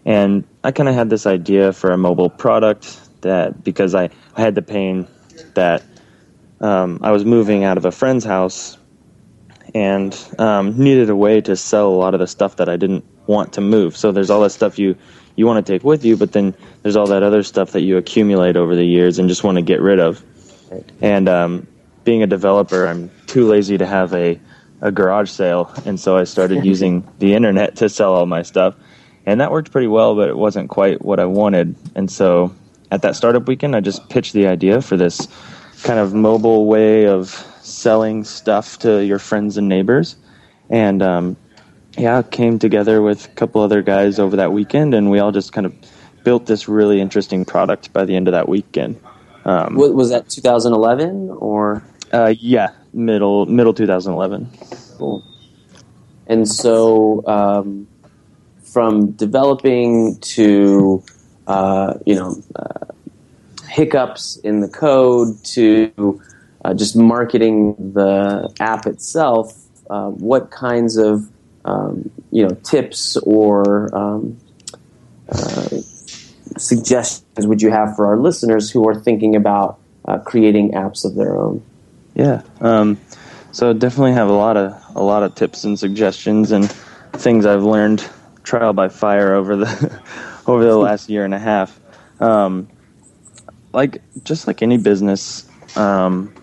And 0.06 0.46
I 0.64 0.72
kind 0.72 0.88
of 0.88 0.96
had 0.96 1.10
this 1.10 1.26
idea 1.26 1.74
for 1.74 1.92
a 1.92 1.98
mobile 1.98 2.30
product 2.30 2.98
that 3.22 3.64
because 3.64 3.94
I, 3.94 4.10
I 4.36 4.42
had 4.42 4.56
the 4.56 4.62
pain 4.62 5.08
that 5.56 5.84
um, 6.62 7.00
I 7.04 7.12
was 7.12 7.26
moving 7.26 7.66
out 7.66 7.78
of 7.78 7.86
a 7.86 7.92
friend's 7.92 8.24
house 8.24 8.78
and 9.74 10.18
um, 10.38 10.78
needed 10.78 11.10
a 11.10 11.16
way 11.16 11.42
to 11.42 11.56
sell 11.56 11.90
a 11.90 11.96
lot 11.96 12.14
of 12.14 12.20
the 12.20 12.28
stuff 12.28 12.58
that 12.58 12.70
I 12.70 12.78
didn't 12.78 13.06
want 13.28 13.54
to 13.54 13.62
move. 13.62 13.96
So 13.96 14.12
there's 14.12 14.30
all 14.30 14.42
that 14.42 14.52
stuff 14.52 14.80
you 14.80 14.96
you 15.36 15.46
want 15.46 15.66
to 15.66 15.72
take 15.72 15.84
with 15.84 16.04
you, 16.04 16.18
but 16.18 16.34
then 16.34 16.54
there's 16.82 16.98
all 16.98 17.08
that 17.08 17.24
other 17.24 17.44
stuff 17.44 17.72
that 17.72 17.82
you 17.82 17.96
accumulate 17.96 18.58
over 18.58 18.76
the 18.76 18.84
years 18.84 19.20
and 19.20 19.30
just 19.30 19.44
want 19.44 19.56
to 19.56 19.62
get 19.62 19.80
rid 19.80 20.00
of. 20.00 20.22
And 21.02 21.30
um, 21.30 21.68
being 22.04 22.24
a 22.24 22.28
developer, 22.28 22.86
I'm 22.86 23.10
too 23.26 23.48
lazy 23.48 23.78
to 23.78 23.86
have 23.86 24.14
a, 24.14 24.38
a 24.82 24.92
garage 24.92 25.30
sale, 25.30 25.72
and 25.86 25.98
so 25.98 26.18
I 26.18 26.26
started 26.26 26.66
using 26.74 27.08
the 27.20 27.36
internet 27.36 27.78
to 27.78 27.88
sell 27.88 28.16
all 28.16 28.26
my 28.26 28.42
stuff. 28.42 28.76
And 29.26 29.40
that 29.40 29.52
worked 29.52 29.72
pretty 29.72 29.88
well, 29.88 30.16
but 30.16 30.28
it 30.28 30.38
wasn't 30.38 30.70
quite 30.70 31.04
what 31.04 31.20
I 31.20 31.26
wanted. 31.26 31.76
And 31.96 32.12
so 32.12 32.54
at 32.92 33.02
that 33.04 33.16
startup 33.16 33.48
weekend, 33.48 33.76
I 33.76 33.80
just 33.80 34.10
pitched 34.10 34.34
the 34.34 34.48
idea 34.48 34.82
for 34.82 34.98
this 34.98 35.28
kind 35.84 36.00
of 36.00 36.14
mobile 36.14 36.66
way 36.66 37.08
of 37.08 37.46
selling 37.70 38.24
stuff 38.24 38.80
to 38.80 39.04
your 39.06 39.20
friends 39.20 39.58
and 39.58 39.70
neighbors. 39.70 40.16
And 40.70 41.02
um, 41.02 41.38
yeah, 41.98 42.22
came 42.22 42.60
together 42.60 43.02
with 43.02 43.26
a 43.26 43.30
couple 43.30 43.62
other 43.62 43.82
guys 43.82 44.20
over 44.20 44.36
that 44.38 44.52
weekend, 44.52 44.94
and 44.94 45.10
we 45.10 45.20
all 45.20 45.32
just 45.32 45.52
kind 45.54 45.66
of 45.66 45.74
built 46.24 46.46
this 46.46 46.68
really 46.68 47.02
interesting 47.02 47.46
product 47.46 47.92
by 47.94 48.06
the 48.06 48.16
end 48.16 48.28
of 48.28 48.34
that 48.34 48.48
weekend. 48.48 49.00
Um, 49.46 49.76
was 49.76 50.10
that 50.10 50.30
2011 50.30 51.30
or? 51.32 51.84
Uh, 52.12 52.34
yeah, 52.40 52.70
middle 52.94 53.46
middle 53.46 53.74
2011. 53.74 54.50
Cool. 54.98 55.24
And 56.28 56.48
so, 56.48 57.26
um, 57.26 57.88
from 58.64 59.12
developing 59.12 60.20
to 60.20 61.04
uh, 61.48 61.96
you 62.06 62.16
know 62.16 62.36
uh, 62.56 62.86
hiccups 63.68 64.38
in 64.38 64.60
the 64.60 64.70
code 64.70 65.44
to 65.44 66.22
uh, 66.64 66.74
just 66.74 66.96
marketing 66.96 67.94
the 67.94 68.54
app 68.60 68.86
itself, 68.86 69.54
uh, 69.90 70.10
what 70.10 70.52
kinds 70.52 70.98
of 70.98 71.30
um, 71.66 72.10
you 72.32 72.48
know 72.48 72.56
tips 72.64 73.18
or 73.18 73.94
um, 73.96 74.38
uh, 75.30 75.70
suggestions 76.58 77.48
would 77.48 77.62
you 77.62 77.70
have 77.70 77.96
for 77.96 78.06
our 78.06 78.18
listeners 78.18 78.70
who 78.70 78.88
are 78.88 78.96
thinking 78.96 79.36
about 79.36 79.80
uh, 80.06 80.20
creating 80.20 80.72
apps 80.72 81.06
of 81.06 81.16
their 81.16 81.38
own? 81.38 81.62
Yeah, 82.16 82.42
um, 82.62 83.00
so 83.52 83.74
definitely 83.74 84.14
have 84.14 84.30
a 84.30 84.34
lot 84.34 84.58
of 84.58 84.74
a 84.96 85.04
lot 85.04 85.24
of 85.24 85.36
tips 85.36 85.64
and 85.64 85.78
suggestions 85.78 86.52
and 86.52 86.70
things 87.14 87.46
I've 87.46 87.64
learned 87.64 88.08
trial 88.44 88.74
by 88.74 88.90
fire 88.90 89.34
over 89.34 89.56
the 89.56 90.02
over 90.48 90.64
the 90.64 90.78
last 90.78 91.10
year 91.10 91.26
and 91.26 91.34
a 91.34 91.40
half. 91.40 91.80
Um, 92.20 92.68
like 93.72 94.02
just 94.24 94.48
like 94.48 94.62
any 94.62 94.78
business, 94.78 95.48
um, 95.78 96.34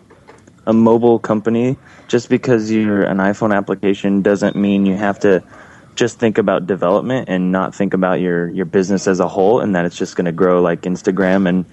a 0.66 0.72
mobile 0.72 1.18
company 1.18 1.76
just 2.08 2.28
because 2.28 2.70
you're 2.70 3.02
an 3.02 3.18
iPhone 3.18 3.54
application 3.56 4.22
doesn't 4.22 4.56
mean 4.56 4.86
you 4.86 4.96
have 4.96 5.18
to 5.20 5.42
just 5.94 6.18
think 6.18 6.38
about 6.38 6.66
development 6.66 7.28
and 7.28 7.50
not 7.50 7.74
think 7.74 7.94
about 7.94 8.20
your 8.20 8.48
your 8.50 8.66
business 8.66 9.06
as 9.06 9.20
a 9.20 9.28
whole 9.28 9.60
and 9.60 9.74
that 9.74 9.84
it's 9.84 9.96
just 9.96 10.16
going 10.16 10.26
to 10.26 10.32
grow 10.32 10.60
like 10.60 10.82
Instagram 10.82 11.48
and 11.48 11.64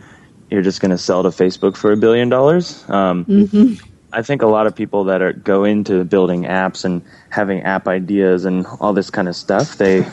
you're 0.50 0.62
just 0.62 0.80
going 0.80 0.92
to 0.92 0.98
sell 0.98 1.24
to 1.24 1.30
Facebook 1.30 1.76
for 1.76 1.92
a 1.92 1.98
billion 1.98 2.30
dollars. 2.30 2.88
Um, 2.90 3.26
mm-hmm. 3.26 3.74
I 4.14 4.22
think 4.22 4.44
a 4.44 4.48
lot 4.48 4.68
of 4.68 4.76
people 4.76 5.06
that 5.06 5.22
are 5.22 5.34
go 5.34 5.64
into 5.64 6.04
building 6.04 6.44
apps 6.44 6.86
and 6.86 7.02
having 7.30 7.64
app 7.64 7.88
ideas 7.88 8.46
and 8.46 8.66
all 8.80 8.94
this 8.94 9.10
kind 9.10 9.28
of 9.28 9.36
stuff, 9.36 9.78
they 9.78 10.06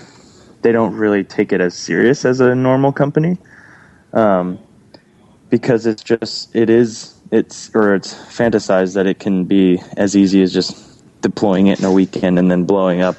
they 0.63 0.73
don't 0.73 0.95
really 0.95 1.23
take 1.23 1.53
it 1.53 1.61
as 1.61 1.75
serious 1.75 2.25
as 2.25 2.41
a 2.41 2.55
normal 2.55 2.93
company, 2.93 3.37
um, 4.15 4.59
because 5.51 5.85
it's 5.85 6.03
just 6.03 6.57
it 6.57 6.71
is 6.71 7.20
it's 7.31 7.75
or 7.75 7.95
it's 7.95 8.15
fantasized 8.15 8.95
that 8.95 9.07
it 9.07 9.19
can 9.19 9.45
be 9.45 9.81
as 9.97 10.17
easy 10.17 10.43
as 10.43 10.53
just 10.53 10.87
deploying 11.21 11.69
it 11.69 11.79
in 11.79 11.85
a 11.85 11.93
weekend 11.93 12.39
and 12.39 12.51
then 12.51 12.65
blowing 12.65 13.01
up 13.01 13.17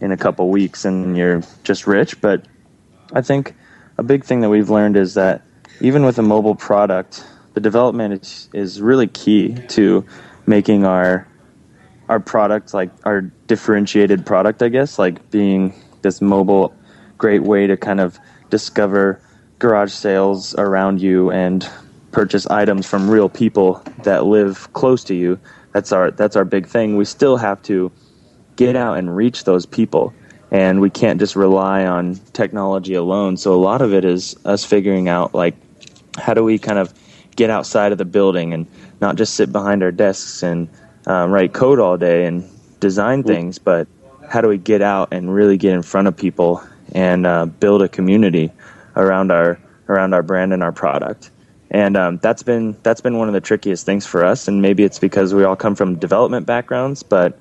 in 0.00 0.12
a 0.12 0.16
couple 0.16 0.48
weeks 0.50 0.84
and 0.84 1.16
you're 1.16 1.42
just 1.62 1.86
rich. 1.86 2.20
But 2.20 2.44
I 3.12 3.22
think 3.22 3.54
a 3.98 4.02
big 4.02 4.24
thing 4.24 4.40
that 4.40 4.50
we've 4.50 4.70
learned 4.70 4.96
is 4.96 5.14
that 5.14 5.42
even 5.80 6.04
with 6.04 6.18
a 6.18 6.22
mobile 6.22 6.54
product, 6.54 7.24
the 7.54 7.60
development 7.60 8.22
is, 8.22 8.48
is 8.52 8.80
really 8.80 9.06
key 9.06 9.54
to 9.68 10.04
making 10.46 10.84
our 10.84 11.26
our 12.08 12.20
product 12.20 12.74
like 12.74 12.90
our 13.04 13.22
differentiated 13.22 14.26
product, 14.26 14.62
I 14.62 14.68
guess, 14.68 14.98
like 14.98 15.30
being 15.30 15.74
this 16.02 16.20
mobile 16.20 16.74
great 17.16 17.42
way 17.42 17.66
to 17.66 17.76
kind 17.76 18.00
of 18.00 18.18
discover 18.50 19.20
garage 19.58 19.92
sales 19.92 20.54
around 20.56 21.00
you 21.00 21.30
and 21.30 21.66
purchase 22.14 22.46
items 22.46 22.86
from 22.86 23.10
real 23.10 23.28
people 23.28 23.82
that 24.04 24.24
live 24.24 24.72
close 24.72 25.04
to 25.04 25.14
you. 25.14 25.38
That's 25.72 25.92
our 25.92 26.12
that's 26.12 26.36
our 26.36 26.44
big 26.44 26.66
thing. 26.66 26.96
We 26.96 27.04
still 27.04 27.36
have 27.36 27.60
to 27.64 27.92
get 28.56 28.76
out 28.76 28.96
and 28.96 29.14
reach 29.14 29.44
those 29.44 29.66
people, 29.66 30.14
and 30.50 30.80
we 30.80 30.88
can't 30.88 31.18
just 31.18 31.34
rely 31.36 31.84
on 31.84 32.14
technology 32.32 32.94
alone. 32.94 33.36
So 33.36 33.52
a 33.52 33.60
lot 33.60 33.82
of 33.82 33.92
it 33.92 34.04
is 34.04 34.36
us 34.44 34.64
figuring 34.64 35.08
out 35.08 35.34
like 35.34 35.56
how 36.16 36.32
do 36.32 36.44
we 36.44 36.58
kind 36.58 36.78
of 36.78 36.94
get 37.34 37.50
outside 37.50 37.90
of 37.90 37.98
the 37.98 38.04
building 38.04 38.54
and 38.54 38.66
not 39.00 39.16
just 39.16 39.34
sit 39.34 39.50
behind 39.50 39.82
our 39.82 39.90
desks 39.90 40.44
and 40.44 40.68
um, 41.08 41.32
write 41.32 41.52
code 41.52 41.80
all 41.80 41.96
day 41.96 42.26
and 42.26 42.48
design 42.78 43.24
things, 43.24 43.58
but 43.58 43.88
how 44.30 44.40
do 44.40 44.48
we 44.48 44.56
get 44.56 44.80
out 44.80 45.08
and 45.12 45.34
really 45.34 45.56
get 45.56 45.72
in 45.72 45.82
front 45.82 46.06
of 46.06 46.16
people 46.16 46.62
and 46.92 47.26
uh, 47.26 47.44
build 47.44 47.82
a 47.82 47.88
community 47.88 48.52
around 48.94 49.32
our 49.32 49.58
around 49.88 50.14
our 50.14 50.22
brand 50.22 50.52
and 50.52 50.62
our 50.62 50.72
product 50.72 51.30
and 51.74 51.96
um, 51.96 52.18
that's 52.18 52.44
been 52.44 52.76
that's 52.84 53.00
been 53.00 53.18
one 53.18 53.26
of 53.26 53.34
the 53.34 53.40
trickiest 53.40 53.84
things 53.84 54.06
for 54.06 54.24
us. 54.24 54.46
And 54.46 54.62
maybe 54.62 54.84
it's 54.84 55.00
because 55.00 55.34
we 55.34 55.42
all 55.42 55.56
come 55.56 55.74
from 55.74 55.96
development 55.96 56.46
backgrounds, 56.46 57.02
but 57.02 57.36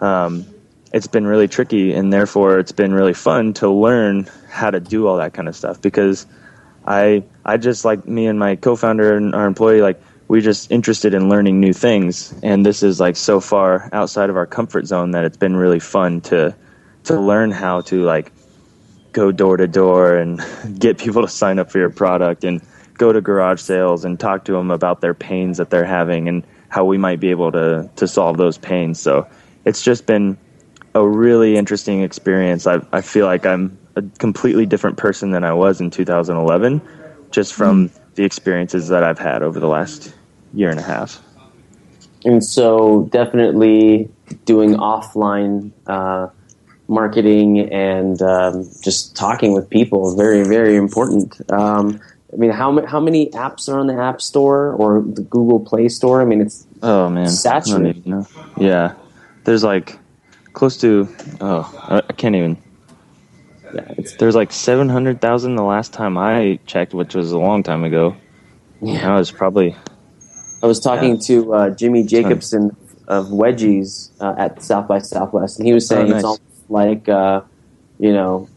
um, 0.00 0.46
it's 0.94 1.06
been 1.06 1.26
really 1.26 1.48
tricky, 1.48 1.92
and 1.92 2.10
therefore 2.10 2.58
it's 2.58 2.72
been 2.72 2.94
really 2.94 3.12
fun 3.12 3.52
to 3.54 3.68
learn 3.68 4.26
how 4.48 4.70
to 4.70 4.80
do 4.80 5.06
all 5.06 5.18
that 5.18 5.34
kind 5.34 5.48
of 5.48 5.54
stuff. 5.54 5.82
Because 5.82 6.26
I 6.86 7.24
I 7.44 7.58
just 7.58 7.84
like 7.84 8.08
me 8.08 8.26
and 8.26 8.38
my 8.38 8.56
co-founder 8.56 9.18
and 9.18 9.34
our 9.34 9.46
employee 9.46 9.82
like 9.82 10.00
we're 10.28 10.40
just 10.40 10.72
interested 10.72 11.12
in 11.12 11.28
learning 11.28 11.60
new 11.60 11.74
things, 11.74 12.34
and 12.42 12.64
this 12.64 12.82
is 12.82 13.00
like 13.00 13.16
so 13.16 13.38
far 13.38 13.90
outside 13.92 14.30
of 14.30 14.38
our 14.38 14.46
comfort 14.46 14.86
zone 14.86 15.10
that 15.10 15.24
it's 15.26 15.36
been 15.36 15.56
really 15.56 15.78
fun 15.78 16.22
to 16.22 16.56
to 17.04 17.20
learn 17.20 17.50
how 17.50 17.82
to 17.82 18.02
like 18.02 18.32
go 19.12 19.30
door 19.30 19.58
to 19.58 19.68
door 19.68 20.16
and 20.16 20.40
get 20.78 20.96
people 20.96 21.20
to 21.20 21.28
sign 21.28 21.58
up 21.58 21.70
for 21.70 21.78
your 21.78 21.90
product 21.90 22.44
and 22.44 22.62
go 22.94 23.12
to 23.12 23.20
garage 23.20 23.60
sales 23.60 24.04
and 24.04 24.18
talk 24.18 24.44
to 24.44 24.52
them 24.52 24.70
about 24.70 25.00
their 25.00 25.14
pains 25.14 25.58
that 25.58 25.70
they're 25.70 25.84
having 25.84 26.28
and 26.28 26.46
how 26.68 26.84
we 26.84 26.98
might 26.98 27.20
be 27.20 27.30
able 27.30 27.52
to 27.52 27.88
to 27.96 28.08
solve 28.08 28.36
those 28.36 28.58
pains. 28.58 29.00
So 29.00 29.26
it's 29.64 29.82
just 29.82 30.06
been 30.06 30.36
a 30.94 31.06
really 31.06 31.56
interesting 31.56 32.02
experience. 32.02 32.66
I 32.66 32.80
I 32.92 33.00
feel 33.00 33.26
like 33.26 33.46
I'm 33.46 33.76
a 33.96 34.02
completely 34.18 34.66
different 34.66 34.96
person 34.96 35.30
than 35.30 35.44
I 35.44 35.52
was 35.52 35.80
in 35.80 35.90
2011, 35.90 36.80
just 37.30 37.54
from 37.54 37.88
mm 37.88 38.00
the 38.14 38.24
experiences 38.24 38.88
that 38.88 39.02
I've 39.02 39.18
had 39.18 39.42
over 39.42 39.60
the 39.60 39.68
last 39.68 40.14
year 40.52 40.70
and 40.70 40.78
a 40.78 40.82
half. 40.82 41.20
And 42.24 42.42
so, 42.42 43.08
definitely 43.10 44.08
doing 44.46 44.74
offline 44.74 45.72
uh, 45.86 46.28
marketing 46.88 47.60
and 47.70 48.20
um, 48.22 48.68
just 48.82 49.14
talking 49.14 49.52
with 49.52 49.68
people 49.68 50.08
is 50.08 50.14
very, 50.14 50.42
very 50.44 50.76
important. 50.76 51.34
Um, 51.52 52.00
I 52.34 52.36
mean, 52.36 52.50
how 52.50 52.84
how 52.86 52.98
many 52.98 53.30
apps 53.30 53.68
are 53.68 53.78
on 53.78 53.86
the 53.86 53.94
App 53.94 54.20
Store 54.20 54.72
or 54.72 55.02
the 55.02 55.22
Google 55.22 55.60
Play 55.60 55.88
Store? 55.88 56.20
I 56.20 56.24
mean, 56.24 56.40
it's 56.40 56.66
oh 56.82 57.08
man, 57.08 57.28
saturated. 57.28 58.04
Yeah, 58.58 58.94
there's 59.44 59.62
like 59.62 59.98
close 60.52 60.76
to 60.78 61.08
oh, 61.40 62.02
I 62.08 62.12
can't 62.12 62.34
even. 62.34 62.58
Yeah, 63.72 63.94
there's 64.18 64.34
like 64.34 64.52
seven 64.52 64.88
hundred 64.88 65.20
thousand 65.20 65.54
the 65.54 65.62
last 65.62 65.92
time 65.92 66.18
I 66.18 66.58
checked, 66.66 66.92
which 66.92 67.14
was 67.14 67.30
a 67.30 67.38
long 67.38 67.62
time 67.62 67.84
ago. 67.84 68.16
Yeah. 68.82 69.14
I 69.14 69.18
was 69.18 69.30
probably. 69.30 69.76
I 70.62 70.66
was 70.66 70.80
talking 70.80 71.16
yeah. 71.16 71.26
to 71.26 71.54
uh, 71.54 71.70
Jimmy 71.70 72.02
Jacobson 72.02 72.76
of 73.06 73.28
Wedgies 73.28 74.10
uh, 74.20 74.34
at 74.38 74.62
South 74.62 74.88
by 74.88 74.98
Southwest, 74.98 75.58
and 75.58 75.66
he 75.66 75.72
was 75.72 75.86
saying 75.86 76.06
oh, 76.06 76.08
nice. 76.08 76.16
it's 76.16 76.24
almost 76.24 76.42
like 76.68 77.08
uh, 77.08 77.42
you 77.98 78.12
know 78.12 78.48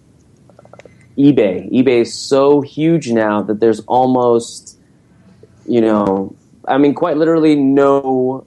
eBay. 1.17 1.71
eBay 1.71 2.01
is 2.01 2.13
so 2.13 2.61
huge 2.61 3.11
now 3.11 3.41
that 3.41 3.59
there's 3.59 3.79
almost 3.81 4.77
you 5.65 5.81
know 5.81 6.35
I 6.67 6.77
mean 6.77 6.93
quite 6.93 7.17
literally 7.17 7.55
no 7.55 8.45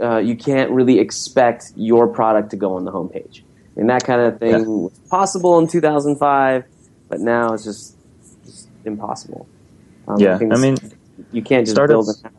uh, 0.00 0.18
you 0.18 0.36
can't 0.36 0.70
really 0.70 0.98
expect 0.98 1.72
your 1.76 2.06
product 2.06 2.50
to 2.50 2.56
go 2.56 2.76
on 2.76 2.84
the 2.84 2.92
homepage. 2.92 3.42
And 3.76 3.90
that 3.90 4.04
kind 4.04 4.20
of 4.20 4.38
thing 4.38 4.50
yeah. 4.50 4.66
was 4.66 4.98
possible 5.10 5.58
in 5.58 5.68
2005, 5.68 6.64
but 7.08 7.20
now 7.20 7.52
it's 7.52 7.64
just, 7.64 7.96
just 8.44 8.68
impossible. 8.84 9.46
Um, 10.08 10.18
yeah, 10.18 10.38
I 10.38 10.56
mean, 10.56 10.76
you 11.32 11.42
can't 11.42 11.66
just 11.66 11.76
build 11.76 12.08
an 12.08 12.14
app. 12.24 12.32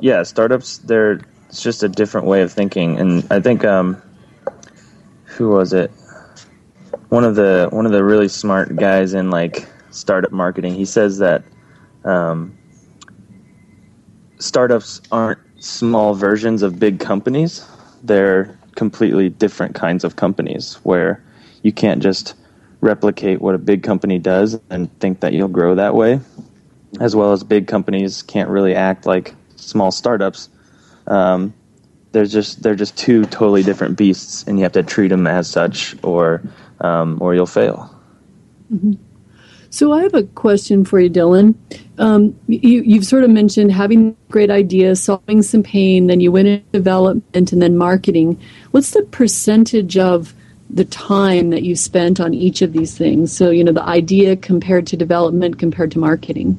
Yeah, 0.00 0.22
startups, 0.24 0.78
they're 0.78 1.20
it's 1.48 1.62
just 1.62 1.82
a 1.82 1.88
different 1.88 2.26
way 2.26 2.42
of 2.42 2.50
thinking, 2.50 2.98
and 2.98 3.26
I 3.30 3.40
think 3.40 3.64
um, 3.64 4.00
who 5.24 5.50
was 5.50 5.72
it? 5.74 5.90
One 7.12 7.24
of 7.24 7.34
the 7.34 7.68
one 7.70 7.84
of 7.84 7.92
the 7.92 8.02
really 8.02 8.28
smart 8.28 8.74
guys 8.74 9.12
in 9.12 9.28
like 9.28 9.68
startup 9.90 10.32
marketing. 10.32 10.72
He 10.72 10.86
says 10.86 11.18
that 11.18 11.44
um, 12.06 12.56
startups 14.38 15.02
aren't 15.12 15.38
small 15.58 16.14
versions 16.14 16.62
of 16.62 16.78
big 16.78 17.00
companies. 17.00 17.66
They're 18.02 18.58
completely 18.76 19.28
different 19.28 19.74
kinds 19.74 20.04
of 20.04 20.16
companies 20.16 20.76
where 20.84 21.22
you 21.60 21.70
can't 21.70 22.02
just 22.02 22.34
replicate 22.80 23.42
what 23.42 23.54
a 23.54 23.58
big 23.58 23.82
company 23.82 24.18
does 24.18 24.58
and 24.70 24.88
think 24.98 25.20
that 25.20 25.34
you'll 25.34 25.48
grow 25.48 25.74
that 25.74 25.94
way. 25.94 26.18
As 26.98 27.14
well 27.14 27.34
as 27.34 27.44
big 27.44 27.66
companies 27.66 28.22
can't 28.22 28.48
really 28.48 28.74
act 28.74 29.04
like 29.04 29.34
small 29.56 29.90
startups. 29.90 30.48
Um, 31.06 31.52
they're 32.12 32.26
just 32.26 32.62
they're 32.62 32.74
just 32.74 32.96
two 32.96 33.24
totally 33.26 33.62
different 33.62 33.96
beasts, 33.96 34.44
and 34.46 34.58
you 34.58 34.62
have 34.62 34.72
to 34.72 34.82
treat 34.82 35.08
them 35.08 35.26
as 35.26 35.50
such, 35.50 35.96
or 36.02 36.42
um, 36.80 37.18
or 37.20 37.34
you'll 37.34 37.46
fail. 37.46 37.94
Mm-hmm. 38.72 38.92
So 39.70 39.90
I 39.92 40.02
have 40.02 40.12
a 40.12 40.24
question 40.24 40.84
for 40.84 41.00
you, 41.00 41.08
Dylan. 41.08 41.54
Um, 41.96 42.38
you, 42.46 42.96
have 42.96 43.06
sort 43.06 43.24
of 43.24 43.30
mentioned 43.30 43.72
having 43.72 44.14
great 44.28 44.50
ideas, 44.50 45.02
solving 45.02 45.40
some 45.40 45.62
pain, 45.62 46.08
then 46.08 46.20
you 46.20 46.30
went 46.30 46.48
into 46.48 46.66
development 46.72 47.52
and 47.52 47.62
then 47.62 47.78
marketing. 47.78 48.38
What's 48.72 48.90
the 48.90 49.02
percentage 49.04 49.96
of 49.96 50.34
the 50.68 50.84
time 50.84 51.48
that 51.50 51.62
you 51.62 51.74
spent 51.74 52.20
on 52.20 52.34
each 52.34 52.60
of 52.60 52.74
these 52.74 52.98
things? 52.98 53.34
So, 53.34 53.48
you 53.48 53.64
know, 53.64 53.72
the 53.72 53.82
idea 53.82 54.36
compared 54.36 54.86
to 54.88 54.96
development 54.98 55.58
compared 55.58 55.90
to 55.92 55.98
marketing. 55.98 56.58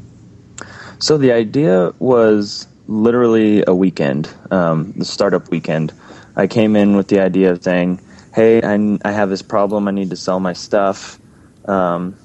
So 0.98 1.16
the 1.16 1.34
idea 1.34 1.94
was 2.00 2.68
literally 2.88 3.63
a 3.65 3.74
weekend, 3.74 4.34
um, 4.52 4.93
the 4.93 5.06
startup 5.06 5.50
weekend. 5.50 5.93
I 6.36 6.48
came 6.48 6.76
in 6.76 6.96
with 6.96 7.08
the 7.08 7.19
idea 7.19 7.52
of 7.52 7.63
saying, 7.63 8.02
hey, 8.34 8.62
I, 8.62 9.00
I 9.06 9.12
have 9.12 9.30
this 9.30 9.41
problem. 9.41 9.88
I 9.88 9.91
need 9.91 10.10
to 10.10 10.15
sell 10.15 10.39
my 10.39 10.54
stuff. 10.54 11.19
Um, 11.65 12.17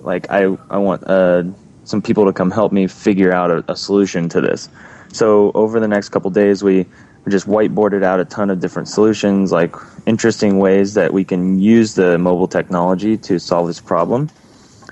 like 0.00 0.30
I 0.30 0.56
I 0.70 0.78
want 0.78 1.04
uh, 1.04 1.44
some 1.84 2.02
people 2.02 2.26
to 2.26 2.32
come 2.32 2.50
help 2.50 2.72
me 2.72 2.86
figure 2.86 3.32
out 3.32 3.50
a, 3.50 3.64
a 3.72 3.76
solution 3.76 4.28
to 4.30 4.40
this. 4.40 4.68
So 5.12 5.52
over 5.52 5.80
the 5.80 5.88
next 5.88 6.10
couple 6.10 6.30
days, 6.30 6.62
we 6.62 6.86
just 7.28 7.46
whiteboarded 7.46 8.02
out 8.02 8.20
a 8.20 8.24
ton 8.24 8.50
of 8.50 8.60
different 8.60 8.88
solutions, 8.88 9.52
like 9.52 9.74
interesting 10.06 10.58
ways 10.58 10.94
that 10.94 11.12
we 11.12 11.24
can 11.24 11.58
use 11.58 11.94
the 11.94 12.18
mobile 12.18 12.48
technology 12.48 13.16
to 13.18 13.38
solve 13.38 13.66
this 13.66 13.80
problem. 13.80 14.30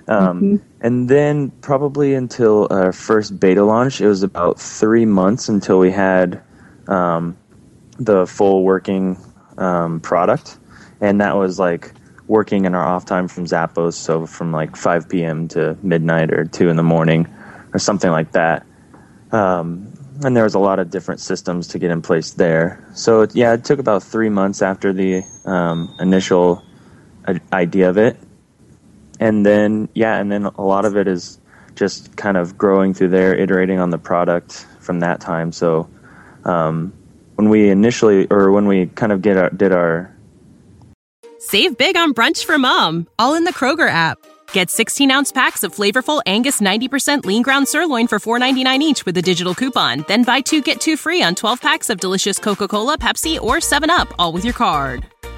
Um, 0.09 0.41
mm-hmm. 0.41 0.57
And 0.81 1.09
then 1.09 1.51
probably 1.63 2.15
until 2.15 2.69
our 2.71 2.93
first 2.93 3.41
beta 3.41 3.65
launch, 3.65 4.01
it 4.01 4.09
was 4.09 4.23
about 4.23 4.61
three 4.61 5.07
months 5.07 5.49
until 5.49 5.79
we 5.79 5.91
had 5.91 6.43
um, 6.87 7.37
the 7.99 8.27
full 8.27 8.63
working 8.63 9.17
um, 9.57 10.01
product, 10.01 10.59
and 11.01 11.21
that 11.21 11.37
was 11.37 11.59
like 11.59 11.93
working 12.27 12.65
in 12.65 12.75
our 12.75 12.85
off 12.85 13.07
time 13.07 13.29
from 13.29 13.47
Zappos, 13.47 13.95
so 13.95 14.27
from 14.27 14.53
like 14.53 14.77
5 14.77 15.09
p.m. 15.09 15.49
to 15.49 15.79
midnight 15.83 16.33
or 16.33 16.45
2 16.45 16.69
in 16.69 16.77
the 16.77 16.83
morning 16.83 17.27
or 17.73 17.79
something 17.79 18.11
like 18.11 18.33
that. 18.33 18.67
Um, 19.33 19.93
and 20.25 20.37
there 20.37 20.45
was 20.45 20.55
a 20.55 20.59
lot 20.59 20.79
of 20.79 20.91
different 20.91 21.21
systems 21.21 21.69
to 21.69 21.79
get 21.79 21.91
in 21.91 22.03
place 22.03 22.33
there. 22.33 22.85
So, 22.95 23.23
it, 23.23 23.35
yeah, 23.35 23.53
it 23.53 23.65
took 23.65 23.79
about 23.79 24.03
three 24.03 24.29
months 24.31 24.63
after 24.63 24.93
the 24.93 25.23
um, 25.45 25.95
initial 26.01 26.63
idea 27.53 27.89
of 27.91 27.99
it. 27.99 28.17
And 29.21 29.47
then, 29.47 29.89
yeah, 29.95 30.19
and 30.19 30.31
then 30.31 30.45
a 30.45 30.63
lot 30.63 30.85
of 30.85 30.97
it 30.97 31.09
is 31.09 31.39
just 31.75 32.17
kind 32.17 32.37
of 32.37 32.57
growing 32.57 32.95
through 32.95 33.09
there, 33.09 33.35
iterating 33.35 33.79
on 33.79 33.91
the 33.91 33.99
product 33.99 34.67
from 34.81 35.01
that 35.01 35.21
time. 35.21 35.53
So, 35.53 35.89
um, 36.45 36.93
when 37.37 37.51
we 37.51 37.69
initially, 37.69 38.27
or 38.31 38.51
when 38.51 38.67
we 38.67 38.87
kind 38.87 39.13
of 39.13 39.21
get 39.21 39.37
our, 39.37 39.51
did 39.51 39.73
our 39.73 40.17
Save 41.39 41.79
big 41.79 41.97
on 41.97 42.13
brunch 42.13 42.45
for 42.45 42.59
mom, 42.59 43.07
all 43.19 43.35
in 43.35 43.45
the 43.45 43.53
Kroger 43.53 43.89
app. 43.89 44.19
Get 44.53 44.71
16 44.71 45.11
ounce 45.11 45.33
packs 45.33 45.63
of 45.63 45.75
flavorful 45.75 46.23
Angus 46.27 46.61
90% 46.61 47.25
lean 47.25 47.43
ground 47.43 47.69
sirloin 47.69 48.07
for 48.09 48.19
$4.99 48.19 48.81
each 48.81 49.07
with 49.07 49.17
a 49.17 49.23
digital 49.23 49.55
coupon. 49.55 50.05
Then 50.09 50.25
buy 50.25 50.41
two 50.41 50.61
get 50.61 50.81
two 50.81 50.97
free 50.97 51.23
on 51.23 51.35
12 51.35 51.61
packs 51.61 51.91
of 51.91 52.01
delicious 52.01 52.39
Coca 52.39 52.67
Cola, 52.67 52.99
Pepsi, 52.99 53.41
or 53.41 53.57
7UP, 53.57 54.13
all 54.19 54.33
with 54.33 54.45
your 54.45 54.55
card. 54.55 55.07